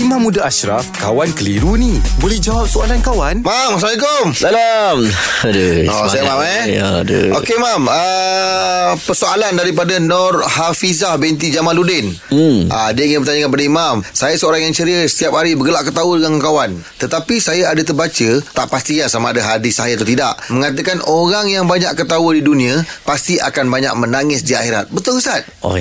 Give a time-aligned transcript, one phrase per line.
[0.00, 2.00] Imam Muda Ashraf, kawan keliru ni.
[2.24, 3.44] Boleh jawab soalan kawan?
[3.44, 4.32] Mam, Assalamualaikum.
[4.32, 4.96] Salam.
[5.44, 5.92] Aduh.
[5.92, 6.80] Oh, saya Mam eh.
[6.80, 7.36] Ya, aduh.
[7.36, 12.16] Okey Mam, uh, persoalan daripada Nur Hafizah binti Jamaluddin.
[12.32, 12.72] Hmm.
[12.72, 16.40] Uh, dia ingin bertanya kepada Imam, saya seorang yang ceria setiap hari bergelak ketawa dengan
[16.40, 16.80] kawan.
[16.96, 21.68] Tetapi saya ada terbaca, tak pastilah sama ada hadis saya atau tidak, mengatakan orang yang
[21.68, 24.88] banyak ketawa di dunia pasti akan banyak menangis di akhirat.
[24.88, 25.44] Betul Ustaz?
[25.60, 25.76] Oh,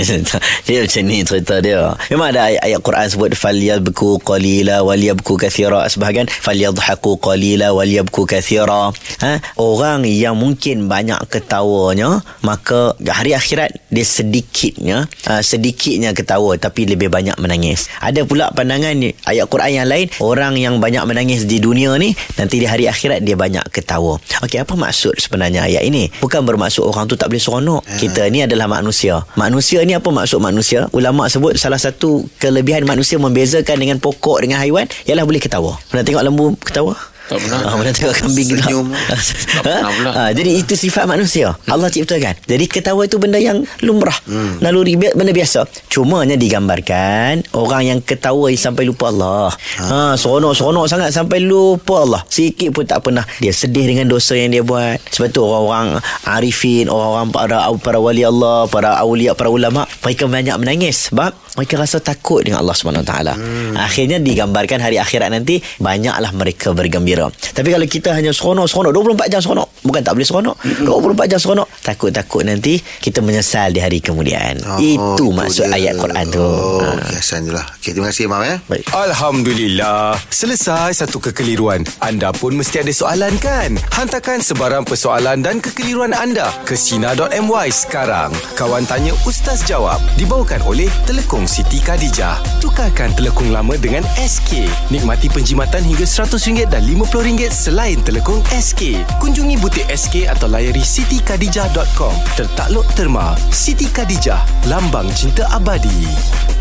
[0.68, 1.96] dia macam ni cerita dia.
[2.12, 8.90] Memang ada ayat, ayat Quran sebut falyabku qalila walyabku kathira sebahagian falyadhaku qalila walyabku kathira.
[9.22, 9.38] Ha?
[9.54, 17.06] Orang yang mungkin banyak ketawanya maka hari akhirat dia sedikitnya uh, sedikitnya ketawa tapi lebih
[17.06, 17.86] banyak menangis.
[18.02, 22.18] Ada pula pandangan ni, ayat Quran yang lain orang yang banyak menangis di dunia ni
[22.34, 24.18] nanti di hari akhirat dia banyak ketawa.
[24.42, 26.10] Okey apa maksud sebenarnya ayat ini?
[26.18, 27.86] Bukan bermaksud orang tu tak boleh seronok.
[28.02, 29.22] Kita ni adalah manusia.
[29.38, 30.90] Manusia ni apa maksud manusia?
[30.90, 35.76] Ulama sebut salah satu kelebihan manusia membezakan dengan pokok dengan haiwan ialah boleh ketawa.
[35.92, 36.96] Pernah tengok lembu ketawa?
[37.26, 37.58] Tak pernah.
[37.66, 38.86] Ah, mana tengok kambing Senyum.
[39.56, 40.10] Tak pernah pula.
[40.14, 41.58] Ah, jadi itu sifat manusia.
[41.66, 42.38] Allah ciptakan.
[42.46, 44.14] Jadi ketawa itu benda yang lumrah.
[44.30, 44.62] Hmm.
[44.62, 45.66] Naluri benda biasa.
[45.90, 49.50] Cumanya digambarkan orang yang ketawa sampai lupa Allah.
[49.82, 52.22] Ha, seronok-seronok sangat sampai lupa Allah.
[52.30, 55.02] Sikit pun tak pernah dia sedih dengan dosa yang dia buat.
[55.10, 55.98] Sebab tu orang-orang
[56.30, 61.74] arifin, orang-orang para para wali Allah, para awliya, para ulama, mereka banyak menangis sebab mereka
[61.80, 63.34] rasa takut dengan Allah Subhanahu Wa Taala.
[63.80, 67.15] Akhirnya digambarkan hari akhirat nanti banyaklah mereka bergembira.
[67.52, 70.56] Tapi kalau kita hanya seronok-seronok 24 jam seronok, bukan tak boleh seronok.
[70.82, 74.60] 24 jam seronok, takut-takut nanti kita menyesal di hari kemudian.
[74.76, 75.76] itu maksud dia.
[75.76, 76.40] ayat Quran tu.
[76.40, 77.02] Oh, Ha.
[77.08, 77.64] kiasan je lah.
[77.76, 78.56] Okay, terima kasih Mam eh.
[78.66, 78.84] Baik.
[78.92, 80.16] Alhamdulillah.
[80.28, 81.84] Selesai satu kekeliruan.
[81.98, 83.76] Anda pun mesti ada soalan kan?
[83.90, 88.32] Hantarkan sebarang persoalan dan kekeliruan anda ke Sina.my sekarang.
[88.54, 92.38] Kawan Tanya Ustaz Jawab dibawakan oleh Telekong Siti Khadijah.
[92.58, 94.66] Tukarkan telekong lama dengan SK.
[94.88, 99.06] Nikmati penjimatan hingga RM100 dan RM50 selain telekong SK.
[99.22, 102.14] Kunjungi butik SK atau layari sitikadijah.com.
[102.34, 103.38] Tertakluk terma.
[103.54, 104.42] Siti Khadijah.
[104.66, 106.55] Lambang cinta abadi.